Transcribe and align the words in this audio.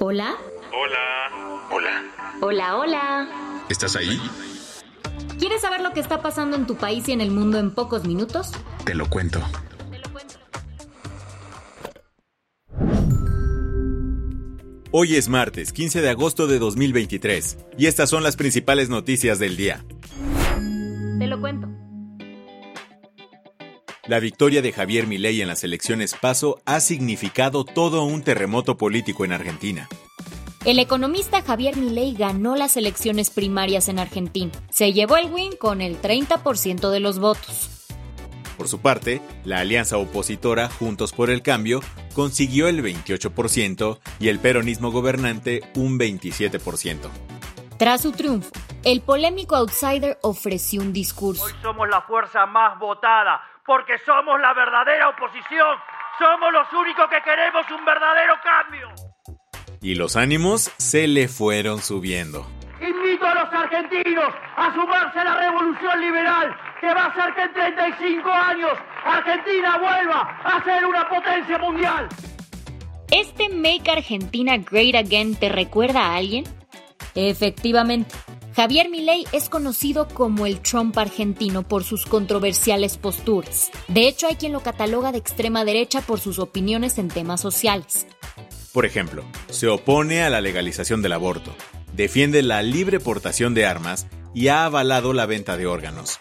Hola. 0.00 0.36
Hola. 0.72 1.66
Hola. 1.72 2.04
Hola, 2.40 2.76
hola. 2.76 3.64
¿Estás 3.68 3.96
ahí? 3.96 4.20
¿Quieres 5.40 5.60
saber 5.62 5.80
lo 5.80 5.92
que 5.92 5.98
está 5.98 6.22
pasando 6.22 6.56
en 6.56 6.68
tu 6.68 6.76
país 6.76 7.08
y 7.08 7.12
en 7.12 7.20
el 7.20 7.32
mundo 7.32 7.58
en 7.58 7.72
pocos 7.72 8.04
minutos? 8.04 8.52
Te 8.84 8.94
lo 8.94 9.10
cuento. 9.10 9.42
Hoy 14.92 15.16
es 15.16 15.28
martes 15.28 15.72
15 15.72 16.00
de 16.00 16.10
agosto 16.10 16.46
de 16.46 16.60
2023 16.60 17.58
y 17.76 17.86
estas 17.86 18.08
son 18.08 18.22
las 18.22 18.36
principales 18.36 18.88
noticias 18.88 19.40
del 19.40 19.56
día. 19.56 19.84
La 24.08 24.20
victoria 24.20 24.62
de 24.62 24.72
Javier 24.72 25.06
Milei 25.06 25.42
en 25.42 25.48
las 25.48 25.64
elecciones 25.64 26.14
PASO 26.14 26.62
ha 26.64 26.80
significado 26.80 27.66
todo 27.66 28.04
un 28.04 28.22
terremoto 28.22 28.78
político 28.78 29.26
en 29.26 29.32
Argentina. 29.32 29.86
El 30.64 30.78
economista 30.78 31.42
Javier 31.42 31.76
Milei 31.76 32.14
ganó 32.14 32.56
las 32.56 32.78
elecciones 32.78 33.28
primarias 33.28 33.86
en 33.90 33.98
Argentina. 33.98 34.50
Se 34.70 34.94
llevó 34.94 35.18
el 35.18 35.30
win 35.30 35.56
con 35.56 35.82
el 35.82 36.00
30% 36.00 36.88
de 36.88 37.00
los 37.00 37.18
votos. 37.18 37.86
Por 38.56 38.66
su 38.66 38.80
parte, 38.80 39.20
la 39.44 39.58
alianza 39.58 39.98
opositora 39.98 40.70
Juntos 40.70 41.12
por 41.12 41.28
el 41.28 41.42
Cambio 41.42 41.80
consiguió 42.14 42.68
el 42.68 42.82
28% 42.82 43.98
y 44.20 44.28
el 44.28 44.38
peronismo 44.38 44.90
gobernante 44.90 45.60
un 45.74 45.98
27%. 45.98 47.10
Tras 47.76 48.00
su 48.00 48.12
triunfo, 48.12 48.50
el 48.84 49.02
polémico 49.02 49.54
outsider 49.54 50.18
ofreció 50.22 50.80
un 50.80 50.92
discurso. 50.94 51.44
Hoy 51.44 51.52
somos 51.62 51.88
la 51.88 52.00
fuerza 52.00 52.46
más 52.46 52.78
votada, 52.78 53.40
porque 53.68 53.98
somos 54.06 54.40
la 54.40 54.54
verdadera 54.54 55.10
oposición. 55.10 55.76
Somos 56.18 56.50
los 56.54 56.72
únicos 56.72 57.06
que 57.10 57.20
queremos 57.20 57.70
un 57.70 57.84
verdadero 57.84 58.34
cambio. 58.42 58.88
Y 59.82 59.94
los 59.94 60.16
ánimos 60.16 60.72
se 60.78 61.06
le 61.06 61.28
fueron 61.28 61.82
subiendo. 61.82 62.46
Invito 62.80 63.26
a 63.26 63.34
los 63.34 63.52
argentinos 63.52 64.32
a 64.56 64.74
sumarse 64.74 65.18
a 65.18 65.24
la 65.24 65.36
revolución 65.36 66.00
liberal 66.00 66.56
que 66.80 66.86
va 66.94 67.02
a 67.02 67.06
hacer 67.08 67.34
que 67.34 67.42
en 67.42 67.52
35 67.52 68.30
años 68.30 68.72
Argentina 69.04 69.76
vuelva 69.76 70.40
a 70.44 70.64
ser 70.64 70.86
una 70.86 71.06
potencia 71.06 71.58
mundial. 71.58 72.08
¿Este 73.10 73.50
Make 73.50 73.90
Argentina 73.90 74.56
Great 74.56 74.94
Again 74.94 75.36
te 75.36 75.50
recuerda 75.50 76.06
a 76.06 76.16
alguien? 76.16 76.44
Efectivamente. 77.14 78.14
Javier 78.58 78.90
Milei 78.90 79.24
es 79.30 79.48
conocido 79.48 80.08
como 80.08 80.44
el 80.44 80.58
Trump 80.58 80.98
argentino 80.98 81.62
por 81.62 81.84
sus 81.84 82.06
controversiales 82.06 82.96
posturas. 82.96 83.70
De 83.86 84.08
hecho, 84.08 84.26
hay 84.26 84.34
quien 84.34 84.50
lo 84.50 84.64
cataloga 84.64 85.12
de 85.12 85.18
extrema 85.18 85.64
derecha 85.64 86.00
por 86.00 86.18
sus 86.18 86.40
opiniones 86.40 86.98
en 86.98 87.06
temas 87.06 87.40
sociales. 87.40 88.08
Por 88.72 88.84
ejemplo, 88.84 89.22
se 89.48 89.68
opone 89.68 90.24
a 90.24 90.28
la 90.28 90.40
legalización 90.40 91.02
del 91.02 91.12
aborto, 91.12 91.54
defiende 91.92 92.42
la 92.42 92.60
libre 92.64 92.98
portación 92.98 93.54
de 93.54 93.64
armas 93.64 94.08
y 94.34 94.48
ha 94.48 94.64
avalado 94.64 95.12
la 95.12 95.26
venta 95.26 95.56
de 95.56 95.68
órganos. 95.68 96.18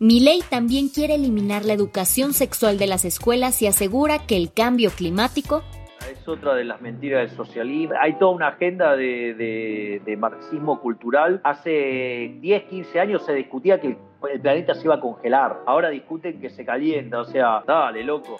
Milei 0.00 0.42
también 0.50 0.88
quiere 0.88 1.14
eliminar 1.14 1.64
la 1.64 1.74
educación 1.74 2.34
sexual 2.34 2.78
de 2.78 2.88
las 2.88 3.04
escuelas 3.04 3.62
y 3.62 3.68
asegura 3.68 4.26
que 4.26 4.36
el 4.36 4.52
cambio 4.52 4.90
climático 4.90 5.62
es 6.10 6.26
otra 6.26 6.54
de 6.54 6.64
las 6.64 6.80
mentiras 6.80 7.28
del 7.28 7.36
socialismo. 7.36 7.94
Hay 8.00 8.18
toda 8.18 8.32
una 8.32 8.48
agenda 8.48 8.96
de, 8.96 9.34
de, 9.34 10.02
de, 10.04 10.16
marxismo 10.16 10.80
cultural. 10.80 11.40
Hace 11.44 12.36
10, 12.40 12.64
15 12.64 13.00
años 13.00 13.24
se 13.24 13.34
discutía 13.34 13.80
que 13.80 13.96
el 14.32 14.40
planeta 14.40 14.74
se 14.74 14.84
iba 14.84 14.96
a 14.96 15.00
congelar. 15.00 15.60
Ahora 15.66 15.90
discuten 15.90 16.40
que 16.40 16.50
se 16.50 16.64
calienta. 16.64 17.20
O 17.20 17.24
sea, 17.24 17.62
dale, 17.66 18.02
loco. 18.04 18.38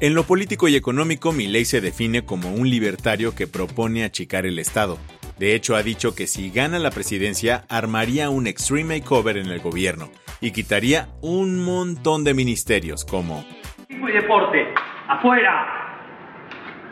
En 0.00 0.14
lo 0.14 0.24
político 0.24 0.66
y 0.68 0.74
económico, 0.74 1.32
Milei 1.32 1.64
se 1.64 1.80
define 1.80 2.24
como 2.24 2.52
un 2.52 2.68
libertario 2.68 3.34
que 3.34 3.46
propone 3.46 4.04
achicar 4.04 4.46
el 4.46 4.58
Estado. 4.58 4.98
De 5.38 5.54
hecho, 5.54 5.76
ha 5.76 5.82
dicho 5.82 6.14
que 6.14 6.26
si 6.26 6.50
gana 6.50 6.78
la 6.78 6.90
presidencia, 6.90 7.64
armaría 7.68 8.28
un 8.30 8.46
extreme 8.46 8.98
makeover 8.98 9.36
en 9.36 9.46
el 9.46 9.60
gobierno 9.60 10.10
y 10.40 10.50
quitaría 10.50 11.08
un 11.20 11.64
montón 11.64 12.24
de 12.24 12.34
ministerios 12.34 13.04
como... 13.04 13.44
Y 13.88 14.12
deporte, 14.12 14.66
afuera. 15.08 15.81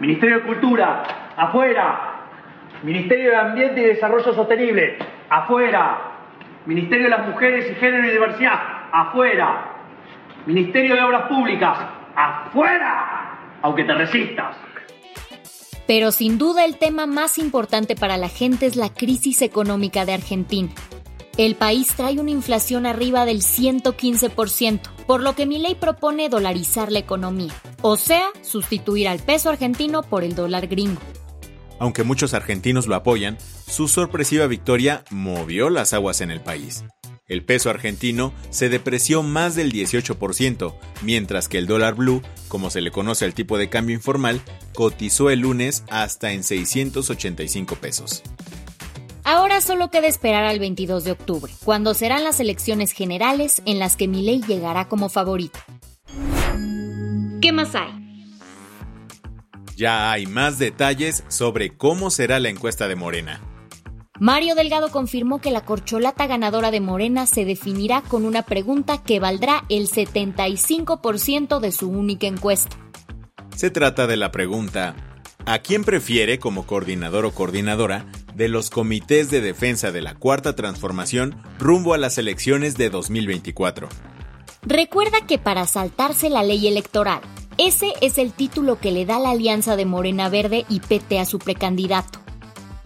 Ministerio 0.01 0.37
de 0.37 0.47
Cultura, 0.47 1.05
afuera. 1.37 2.07
Ministerio 2.83 3.31
de 3.31 3.37
Ambiente 3.37 3.81
y 3.81 3.85
Desarrollo 3.85 4.33
Sostenible, 4.33 4.97
afuera. 5.29 5.99
Ministerio 6.65 7.05
de 7.05 7.11
las 7.11 7.29
Mujeres 7.29 7.71
y 7.71 7.75
Género 7.75 8.09
y 8.09 8.11
Diversidad, 8.11 8.59
afuera. 8.93 9.75
Ministerio 10.47 10.95
de 10.95 11.03
Obras 11.03 11.29
Públicas, 11.29 11.79
afuera. 12.17 13.39
Aunque 13.63 13.85
te 13.85 13.93
resistas. 13.93 14.57
Pero 15.87 16.13
sin 16.13 16.39
duda 16.39 16.65
el 16.65 16.79
tema 16.79 17.07
más 17.07 17.37
importante 17.37 17.95
para 17.95 18.17
la 18.17 18.29
gente 18.29 18.65
es 18.65 18.77
la 18.77 18.89
crisis 18.89 19.43
económica 19.43 20.07
de 20.07 20.15
Argentina. 20.15 20.71
El 21.41 21.55
país 21.55 21.89
trae 21.97 22.21
una 22.21 22.33
inflación 22.33 22.85
arriba 22.85 23.25
del 23.25 23.41
115%, 23.41 24.83
por 25.07 25.23
lo 25.23 25.35
que 25.35 25.47
Milei 25.47 25.75
propone 25.75 26.29
dolarizar 26.29 26.93
la 26.93 26.99
economía, 26.99 27.55
o 27.81 27.97
sea, 27.97 28.25
sustituir 28.43 29.09
al 29.09 29.21
peso 29.21 29.49
argentino 29.49 30.03
por 30.03 30.23
el 30.23 30.35
dólar 30.35 30.67
gringo. 30.67 31.01
Aunque 31.79 32.03
muchos 32.05 32.35
argentinos 32.35 32.87
lo 32.87 32.95
apoyan, 32.95 33.39
su 33.67 33.89
sorpresiva 33.89 34.49
victoria 34.49 35.03
movió 35.09 35.71
las 35.71 35.95
aguas 35.95 36.21
en 36.21 36.31
el 36.31 36.43
país. 36.43 36.85
El 37.27 37.43
peso 37.43 37.71
argentino 37.71 38.35
se 38.51 38.69
depreció 38.69 39.23
más 39.23 39.55
del 39.55 39.73
18%, 39.73 40.75
mientras 41.01 41.49
que 41.49 41.57
el 41.57 41.67
dólar 41.67 41.95
blue, 41.95 42.21
como 42.49 42.69
se 42.69 42.83
le 42.83 42.91
conoce 42.91 43.25
al 43.25 43.33
tipo 43.33 43.57
de 43.57 43.71
cambio 43.71 43.97
informal, 43.97 44.43
cotizó 44.75 45.31
el 45.31 45.41
lunes 45.41 45.85
hasta 45.89 46.33
en 46.33 46.45
685 46.45 47.77
pesos. 47.77 48.23
Ahora 49.33 49.61
solo 49.61 49.91
queda 49.91 50.09
esperar 50.09 50.43
al 50.43 50.59
22 50.59 51.05
de 51.05 51.13
octubre, 51.13 51.53
cuando 51.65 51.95
serán 51.95 52.25
las 52.25 52.41
elecciones 52.41 52.91
generales 52.91 53.63
en 53.65 53.79
las 53.79 53.95
que 53.95 54.09
Milei 54.09 54.43
llegará 54.43 54.89
como 54.89 55.09
favorito. 55.09 55.61
¿Qué 57.41 57.53
más 57.53 57.77
hay? 57.77 58.35
Ya 59.77 60.11
hay 60.11 60.27
más 60.27 60.59
detalles 60.59 61.23
sobre 61.29 61.77
cómo 61.77 62.11
será 62.11 62.41
la 62.41 62.49
encuesta 62.49 62.89
de 62.89 62.97
Morena. 62.97 63.41
Mario 64.19 64.57
Delgado 64.57 64.91
confirmó 64.91 65.41
que 65.41 65.53
la 65.53 65.65
corcholata 65.65 66.27
ganadora 66.27 66.73
de 66.73 66.81
Morena 66.81 67.27
se 67.27 67.45
definirá 67.45 68.03
con 68.03 68.27
una 68.27 68.43
pregunta 68.43 69.01
que 69.01 69.21
valdrá 69.21 69.63
el 69.69 69.89
75% 69.89 71.61
de 71.61 71.71
su 71.71 71.89
única 71.89 72.27
encuesta. 72.27 72.77
Se 73.55 73.71
trata 73.71 74.09
de 74.09 74.17
la 74.17 74.33
pregunta, 74.33 74.97
¿a 75.47 75.61
quién 75.61 75.85
prefiere 75.85 76.41
como 76.41 76.67
coordinador 76.67 77.27
o 77.27 77.31
coordinadora 77.31 78.07
de 78.41 78.49
los 78.49 78.71
comités 78.71 79.31
de 79.31 79.43
defensa 79.43 79.93
de 79.93 80.01
la 80.01 80.15
Cuarta 80.15 80.57
Transformación 80.57 81.43
rumbo 81.59 81.93
a 81.93 81.99
las 81.99 82.17
elecciones 82.17 82.75
de 82.79 82.89
2024? 82.89 83.87
Recuerda 84.63 85.27
que 85.27 85.37
para 85.37 85.67
saltarse 85.67 86.31
la 86.31 86.43
ley 86.43 86.67
electoral, 86.67 87.21
ese 87.59 87.93
es 88.01 88.17
el 88.17 88.33
título 88.33 88.81
que 88.81 88.93
le 88.93 89.05
da 89.05 89.19
la 89.19 89.33
alianza 89.33 89.77
de 89.77 89.85
Morena 89.85 90.31
Verde 90.31 90.65
y 90.71 90.81
PT 90.81 91.21
a 91.21 91.27
su 91.27 91.39
precandidato. 91.39 92.19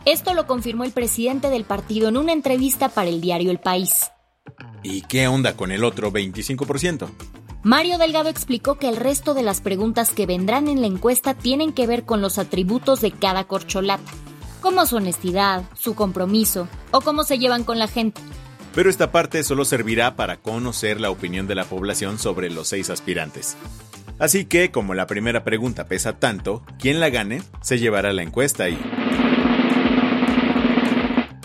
Esto 0.05 0.35
lo 0.35 0.49
confirmó 0.49 0.83
el 0.83 0.91
presidente 0.91 1.51
del 1.51 1.63
partido 1.63 2.09
en 2.09 2.17
una 2.17 2.33
entrevista 2.33 2.89
para 2.89 3.09
el 3.09 3.21
diario 3.21 3.53
El 3.53 3.61
País. 3.61 4.11
¿Y 4.83 5.03
qué 5.03 5.29
onda 5.29 5.57
con 5.57 5.71
el 5.71 5.85
otro 5.85 6.11
25%? 6.11 7.09
Mario 7.63 7.97
Delgado 7.99 8.29
explicó 8.29 8.75
que 8.75 8.89
el 8.89 8.97
resto 8.97 9.35
de 9.35 9.45
las 9.45 9.61
preguntas 9.61 10.11
que 10.11 10.27
vendrán 10.27 10.67
en 10.67 10.81
la 10.81 10.89
encuesta 10.89 11.33
tienen 11.33 11.73
que 11.73 11.87
ver 11.87 12.05
con 12.05 12.21
los 12.21 12.39
atributos 12.39 13.01
de 13.01 13.13
cada 13.13 13.45
corcholata, 13.45 14.11
como 14.65 14.87
su 14.87 14.97
honestidad, 14.97 15.63
su 15.75 15.95
compromiso 15.95 16.69
o 16.91 17.03
cómo 17.03 17.25
se 17.25 17.39
llevan 17.39 17.65
con 17.65 17.79
la 17.79 17.87
gente. 17.87 18.23
Pero 18.75 18.89
esta 18.89 19.13
parte 19.13 19.45
solo 19.45 19.67
servirá 19.67 20.17
para 20.17 20.39
conocer 20.39 21.03
la 21.03 21.11
opinión 21.11 21.47
de 21.47 21.55
la 21.55 21.67
población 21.67 22.19
sobre 22.19 22.49
los 22.49 22.69
seis 22.69 22.89
aspirantes. 22.89 23.59
Así 24.19 24.47
que, 24.47 24.71
como 24.71 24.95
la 24.95 25.07
primera 25.07 25.45
pregunta 25.45 25.85
pesa 25.85 26.19
tanto, 26.19 26.63
quien 26.79 26.99
la 26.99 27.11
gane 27.11 27.43
se 27.61 27.79
llevará 27.79 28.15
la 28.15 28.23
encuesta 28.23 28.71
y... 28.71 28.79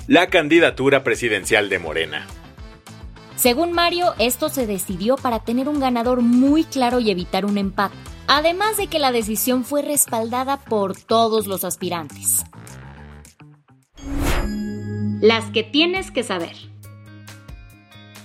La 0.08 0.28
candidatura 0.28 1.04
presidencial 1.04 1.68
de 1.68 1.78
Morena. 1.78 2.26
Según 3.36 3.74
Mario, 3.74 4.14
esto 4.18 4.48
se 4.48 4.66
decidió 4.66 5.18
para 5.18 5.40
tener 5.40 5.68
un 5.68 5.82
ganador 5.82 6.22
muy 6.22 6.64
claro 6.64 7.02
y 7.02 7.12
evitar 7.12 7.46
un 7.46 7.58
empate, 7.58 7.96
además 8.28 8.78
de 8.78 8.88
que 8.88 8.98
la 8.98 9.12
decisión 9.12 9.66
fue 9.66 9.82
respaldada 9.82 10.56
por 10.56 10.96
todos 10.96 11.48
los 11.48 11.66
aspirantes. 11.66 12.46
Las 15.22 15.52
que 15.52 15.64
tienes 15.64 16.12
que 16.12 16.24
saber. 16.24 16.56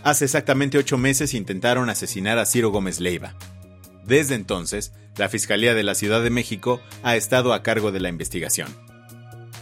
Hace 0.05 0.27
exactamente 0.27 0.79
ocho 0.79 0.97
meses 0.97 1.35
intentaron 1.35 1.91
asesinar 1.91 2.39
a 2.39 2.47
Ciro 2.47 2.71
Gómez 2.71 3.01
Leiva. 3.01 3.35
Desde 4.05 4.37
entonces, 4.37 4.93
la 5.17 5.29
Fiscalía 5.29 5.75
de 5.75 5.83
la 5.83 5.95
Ciudad 5.95 6.23
de 6.23 6.31
México 6.31 6.81
ha 7.03 7.17
estado 7.17 7.53
a 7.53 7.63
cargo 7.63 7.91
de 7.91 8.01
la 8.01 8.11
investigación. 8.11 8.69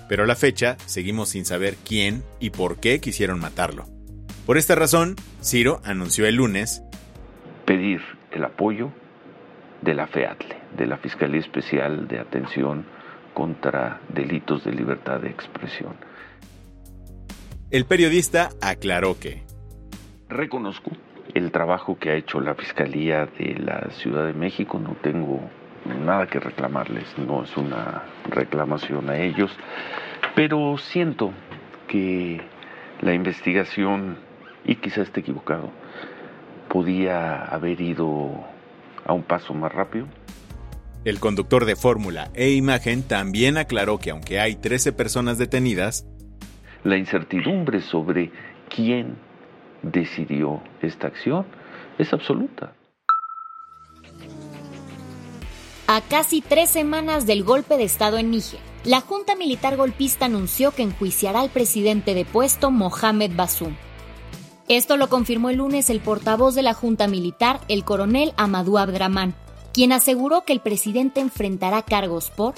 Pero 0.08 0.24
a 0.24 0.26
la 0.26 0.36
fecha, 0.36 0.76
seguimos 0.84 1.30
sin 1.30 1.46
saber 1.46 1.76
quién 1.86 2.22
y 2.38 2.50
por 2.50 2.80
qué 2.80 3.00
quisieron 3.00 3.40
matarlo. 3.40 3.86
Por 4.44 4.58
esta 4.58 4.74
razón, 4.74 5.16
Ciro 5.42 5.80
anunció 5.84 6.26
el 6.26 6.34
lunes 6.34 6.82
pedir 7.64 8.02
el 8.32 8.44
apoyo 8.44 8.90
de 9.80 9.94
la 9.94 10.06
FEATLE, 10.06 10.56
de 10.76 10.86
la 10.86 10.98
Fiscalía 10.98 11.40
Especial 11.40 12.08
de 12.08 12.18
Atención 12.18 12.84
contra 13.32 14.00
Delitos 14.08 14.64
de 14.64 14.72
Libertad 14.72 15.20
de 15.20 15.30
Expresión. 15.30 15.94
El 17.72 17.86
periodista 17.86 18.50
aclaró 18.60 19.18
que 19.18 19.44
reconozco 20.28 20.90
el 21.32 21.50
trabajo 21.50 21.98
que 21.98 22.10
ha 22.10 22.16
hecho 22.16 22.38
la 22.38 22.54
Fiscalía 22.54 23.24
de 23.38 23.54
la 23.54 23.88
Ciudad 23.92 24.26
de 24.26 24.34
México, 24.34 24.78
no 24.78 24.94
tengo 25.02 25.40
nada 26.04 26.26
que 26.26 26.38
reclamarles, 26.38 27.06
no 27.16 27.44
es 27.44 27.56
una 27.56 28.02
reclamación 28.28 29.08
a 29.08 29.16
ellos, 29.16 29.50
pero 30.34 30.76
siento 30.76 31.32
que 31.88 32.42
la 33.00 33.14
investigación 33.14 34.18
y 34.66 34.76
quizás 34.76 35.06
esté 35.06 35.20
equivocado, 35.20 35.70
podía 36.68 37.42
haber 37.46 37.80
ido 37.80 38.32
a 39.06 39.14
un 39.14 39.22
paso 39.22 39.54
más 39.54 39.72
rápido. 39.72 40.08
El 41.06 41.20
conductor 41.20 41.64
de 41.64 41.74
Fórmula 41.74 42.30
e 42.34 42.50
Imagen 42.50 43.02
también 43.02 43.56
aclaró 43.56 43.98
que 43.98 44.10
aunque 44.10 44.40
hay 44.40 44.56
13 44.56 44.92
personas 44.92 45.38
detenidas, 45.38 46.06
la 46.84 46.96
incertidumbre 46.96 47.80
sobre 47.80 48.30
quién 48.74 49.16
decidió 49.82 50.62
esta 50.80 51.08
acción 51.08 51.46
es 51.98 52.12
absoluta. 52.12 52.72
A 55.86 56.00
casi 56.00 56.40
tres 56.40 56.70
semanas 56.70 57.26
del 57.26 57.44
golpe 57.44 57.76
de 57.76 57.84
Estado 57.84 58.18
en 58.18 58.30
Níger, 58.30 58.60
la 58.84 59.00
Junta 59.00 59.34
Militar 59.36 59.76
Golpista 59.76 60.26
anunció 60.26 60.72
que 60.72 60.82
enjuiciará 60.82 61.40
al 61.40 61.50
presidente 61.50 62.14
de 62.14 62.24
puesto 62.24 62.70
Mohamed 62.70 63.32
Bassoum 63.34 63.74
esto 64.68 64.96
lo 64.96 65.08
confirmó 65.08 65.50
el 65.50 65.56
lunes 65.56 65.90
el 65.90 66.00
portavoz 66.00 66.54
de 66.54 66.62
la 66.62 66.72
Junta 66.72 67.08
Militar, 67.08 67.60
el 67.68 67.84
coronel 67.84 68.32
Amadou 68.36 68.78
Abdraman, 68.78 69.34
quien 69.74 69.92
aseguró 69.92 70.44
que 70.46 70.52
el 70.52 70.60
presidente 70.60 71.20
enfrentará 71.20 71.82
cargos 71.82 72.30
por 72.30 72.54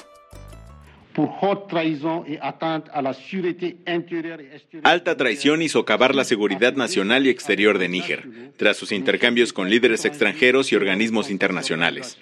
Alta 4.83 5.17
traición 5.17 5.63
y 5.63 5.69
socavar 5.69 6.15
la 6.15 6.25
seguridad 6.25 6.75
nacional 6.75 7.27
y 7.27 7.31
exterior 7.31 7.79
de 7.79 7.89
Níger, 7.89 8.53
tras 8.57 8.77
sus 8.77 8.93
intercambios 8.93 9.53
con 9.53 9.71
líderes 9.71 10.05
extranjeros 10.05 10.73
y 10.73 10.77
organismos 10.77 11.31
internacionales. 11.31 12.19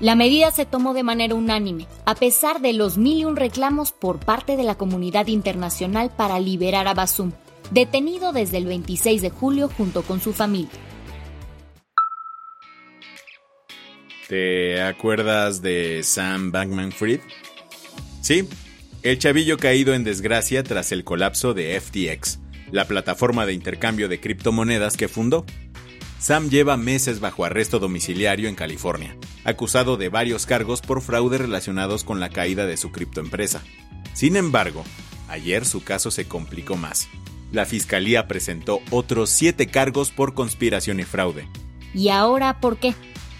La 0.00 0.14
medida 0.14 0.50
se 0.52 0.64
tomó 0.64 0.94
de 0.94 1.02
manera 1.02 1.34
unánime, 1.34 1.86
a 2.04 2.14
pesar 2.14 2.60
de 2.60 2.72
los 2.72 2.98
mil 2.98 3.18
y 3.18 3.24
un 3.24 3.36
reclamos 3.36 3.92
por 3.92 4.18
parte 4.20 4.56
de 4.56 4.62
la 4.62 4.76
comunidad 4.76 5.26
internacional 5.26 6.12
para 6.16 6.38
liberar 6.38 6.86
a 6.86 6.94
Basum, 6.94 7.32
detenido 7.72 8.32
desde 8.32 8.58
el 8.58 8.66
26 8.66 9.22
de 9.22 9.30
julio 9.30 9.68
junto 9.68 10.02
con 10.02 10.20
su 10.20 10.32
familia. 10.32 10.70
¿Te 14.28 14.82
acuerdas 14.82 15.62
de 15.62 16.02
Sam 16.02 16.52
Bankman 16.52 16.92
Fried? 16.92 17.20
Sí, 18.20 18.46
el 19.02 19.18
chavillo 19.18 19.56
caído 19.56 19.94
en 19.94 20.04
desgracia 20.04 20.62
tras 20.62 20.92
el 20.92 21.04
colapso 21.04 21.54
de 21.54 21.80
FTX, 21.80 22.38
la 22.70 22.86
plataforma 22.86 23.46
de 23.46 23.54
intercambio 23.54 24.08
de 24.08 24.20
criptomonedas 24.20 24.96
que 24.96 25.08
fundó. 25.08 25.46
Sam 26.18 26.50
lleva 26.50 26.76
meses 26.76 27.20
bajo 27.20 27.44
arresto 27.44 27.78
domiciliario 27.78 28.48
en 28.48 28.54
California, 28.54 29.16
acusado 29.44 29.96
de 29.96 30.08
varios 30.08 30.46
cargos 30.46 30.82
por 30.82 31.00
fraude 31.00 31.38
relacionados 31.38 32.04
con 32.04 32.20
la 32.20 32.28
caída 32.28 32.66
de 32.66 32.76
su 32.76 32.92
criptoempresa. 32.92 33.62
Sin 34.12 34.36
embargo, 34.36 34.84
ayer 35.28 35.64
su 35.64 35.82
caso 35.84 36.10
se 36.10 36.26
complicó 36.26 36.76
más 36.76 37.08
la 37.52 37.64
fiscalía 37.64 38.28
presentó 38.28 38.80
otros 38.90 39.30
siete 39.30 39.66
cargos 39.66 40.10
por 40.10 40.34
conspiración 40.34 41.00
y 41.00 41.04
fraude. 41.04 41.48
¿Y 41.94 42.10
ahora 42.10 42.60
por 42.60 42.78
qué? 42.78 42.94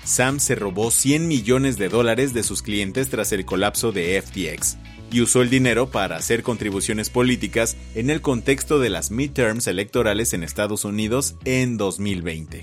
Sam 0.09 0.41
se 0.41 0.55
robó 0.55 0.91
100 0.91 1.29
millones 1.29 1.77
de 1.77 1.91
dólares 1.91 2.33
de 2.33 2.43
sus 2.43 2.63
clientes 2.63 3.11
tras 3.11 3.31
el 3.33 3.45
colapso 3.45 3.93
de 3.93 4.21
FTX 4.23 4.79
y 5.13 5.21
usó 5.21 5.43
el 5.43 5.51
dinero 5.51 5.91
para 5.91 6.17
hacer 6.17 6.43
contribuciones 6.43 7.11
políticas 7.11 7.77
en 7.95 8.09
el 8.09 8.23
contexto 8.23 8.79
de 8.79 8.89
las 8.89 9.11
midterms 9.11 9.67
electorales 9.67 10.33
en 10.33 10.45
Estados 10.45 10.87
Unidos 10.87 11.37
en 11.45 11.77
2020. 11.77 12.63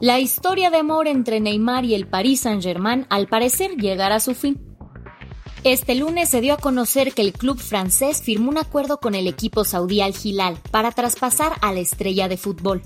La 0.00 0.18
historia 0.18 0.70
de 0.70 0.78
amor 0.78 1.06
entre 1.06 1.38
Neymar 1.38 1.84
y 1.84 1.94
el 1.94 2.08
Paris 2.08 2.40
Saint-Germain 2.40 3.06
al 3.08 3.28
parecer 3.28 3.76
llegará 3.76 4.16
a 4.16 4.20
su 4.20 4.34
fin. 4.34 4.60
Este 5.62 5.94
lunes 5.94 6.28
se 6.28 6.40
dio 6.40 6.54
a 6.54 6.56
conocer 6.56 7.14
que 7.14 7.22
el 7.22 7.32
club 7.32 7.60
francés 7.60 8.20
firmó 8.20 8.50
un 8.50 8.58
acuerdo 8.58 8.98
con 8.98 9.14
el 9.14 9.28
equipo 9.28 9.62
saudí 9.62 10.00
Al 10.00 10.12
Hilal 10.20 10.58
para 10.72 10.90
traspasar 10.90 11.52
a 11.60 11.72
la 11.72 11.78
estrella 11.78 12.26
de 12.26 12.36
fútbol. 12.36 12.82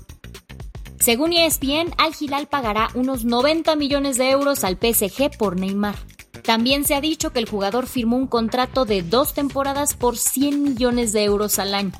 Según 1.07 1.31
ESPN, 1.31 1.93
Al 1.97 2.11
Hilal 2.19 2.47
pagará 2.47 2.89
unos 2.93 3.23
90 3.23 3.77
millones 3.77 4.17
de 4.17 4.29
euros 4.29 4.65
al 4.65 4.73
PSG 4.73 5.37
por 5.37 5.57
Neymar. 5.57 5.95
También 6.43 6.83
se 6.83 6.95
ha 6.95 6.99
dicho 6.99 7.31
que 7.31 7.39
el 7.39 7.47
jugador 7.47 7.87
firmó 7.87 8.17
un 8.17 8.27
contrato 8.27 8.83
de 8.83 9.03
dos 9.03 9.33
temporadas 9.33 9.93
por 9.93 10.17
100 10.17 10.61
millones 10.61 11.13
de 11.13 11.23
euros 11.23 11.59
al 11.59 11.75
año. 11.75 11.93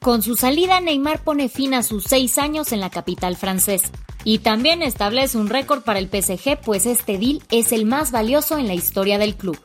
Con 0.00 0.22
su 0.22 0.36
salida, 0.36 0.80
Neymar 0.80 1.24
pone 1.24 1.48
fin 1.48 1.74
a 1.74 1.82
sus 1.82 2.04
seis 2.04 2.38
años 2.38 2.70
en 2.70 2.78
la 2.78 2.88
capital 2.88 3.34
francesa. 3.34 3.88
Y 4.22 4.38
también 4.38 4.82
establece 4.82 5.36
un 5.36 5.48
récord 5.48 5.82
para 5.82 5.98
el 5.98 6.06
PSG, 6.08 6.60
pues 6.64 6.86
este 6.86 7.18
deal 7.18 7.42
es 7.50 7.72
el 7.72 7.84
más 7.84 8.12
valioso 8.12 8.58
en 8.58 8.68
la 8.68 8.74
historia 8.74 9.18
del 9.18 9.34
club. 9.34 9.58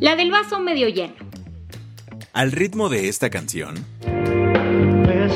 La 0.00 0.16
del 0.16 0.30
vaso 0.30 0.60
medio 0.60 0.90
lleno. 0.90 1.14
Al 2.34 2.52
ritmo 2.52 2.90
de 2.90 3.08
esta 3.08 3.30
canción. 3.30 3.86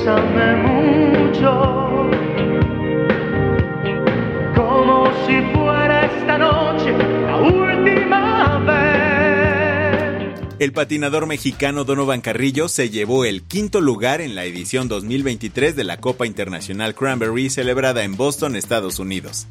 Mucho, 0.03 1.51
como 4.57 5.13
si 5.27 5.43
fuera 5.53 6.07
esta 6.07 6.39
noche 6.39 6.97
la 6.97 7.37
última 7.37 8.59
vez. 8.61 10.41
El 10.59 10.73
patinador 10.73 11.27
mexicano 11.27 11.85
Donovan 11.85 12.23
Carrillo 12.23 12.69
se 12.69 12.89
llevó 12.89 13.27
el 13.27 13.43
quinto 13.43 13.83
lugar 13.83 14.23
en 14.23 14.35
la 14.35 14.47
edición 14.47 14.89
2023 14.89 15.77
de 15.77 15.85
la 15.85 15.99
Copa 15.99 16.27
Internacional 16.27 16.95
Cranberry 16.95 17.51
celebrada 17.51 18.03
en 18.03 18.17
Boston, 18.17 18.57
Estados 18.57 19.01
Unidos. 19.01 19.49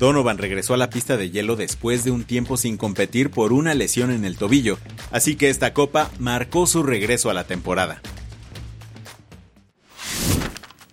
Donovan 0.00 0.38
regresó 0.38 0.74
a 0.74 0.78
la 0.78 0.90
pista 0.90 1.16
de 1.16 1.30
hielo 1.30 1.56
después 1.56 2.04
de 2.04 2.10
un 2.10 2.24
tiempo 2.24 2.56
sin 2.56 2.76
competir 2.76 3.30
por 3.30 3.52
una 3.52 3.74
lesión 3.74 4.10
en 4.10 4.24
el 4.24 4.36
tobillo, 4.36 4.78
así 5.10 5.36
que 5.36 5.48
esta 5.48 5.72
copa 5.72 6.10
marcó 6.18 6.66
su 6.66 6.82
regreso 6.82 7.30
a 7.30 7.34
la 7.34 7.44
temporada. 7.44 8.02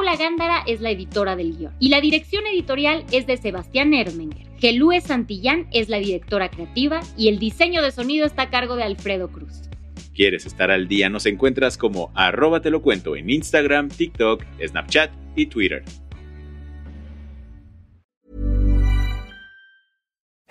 Paula 0.00 0.16
Gándara 0.16 0.62
es 0.66 0.80
la 0.80 0.90
editora 0.92 1.36
del 1.36 1.58
guion 1.58 1.74
y 1.78 1.90
la 1.90 2.00
dirección 2.00 2.46
editorial 2.46 3.04
es 3.12 3.26
de 3.26 3.36
Sebastián 3.36 3.92
Ermenger. 3.92 4.46
Gelúe 4.58 4.98
Santillán 5.02 5.68
es 5.72 5.90
la 5.90 5.98
directora 5.98 6.48
creativa 6.48 7.00
y 7.18 7.28
el 7.28 7.38
diseño 7.38 7.82
de 7.82 7.92
sonido 7.92 8.24
está 8.24 8.44
a 8.44 8.50
cargo 8.50 8.76
de 8.76 8.84
Alfredo 8.84 9.28
Cruz. 9.30 9.60
¿Quieres 10.14 10.46
estar 10.46 10.70
al 10.70 10.88
día? 10.88 11.10
Nos 11.10 11.26
encuentras 11.26 11.76
como 11.76 12.12
arroba 12.14 12.62
te 12.62 12.70
lo 12.70 12.80
cuento 12.80 13.14
en 13.14 13.28
Instagram, 13.28 13.90
TikTok, 13.90 14.42
Snapchat 14.66 15.10
y 15.36 15.44
Twitter. 15.44 15.84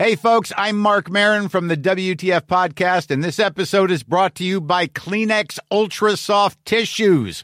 Hey, 0.01 0.15
folks, 0.15 0.53
I'm 0.55 0.77
Mark 0.77 1.11
Marin 1.11 1.49
from 1.49 1.67
the 1.67 1.75
WTF 1.75 2.43
Podcast, 2.43 3.11
and 3.11 3.21
this 3.21 3.37
episode 3.37 3.91
is 3.91 4.01
brought 4.01 4.33
to 4.35 4.45
you 4.45 4.61
by 4.61 4.87
Kleenex 4.87 5.59
Ultra 5.69 6.15
Soft 6.15 6.57
Tissues, 6.63 7.43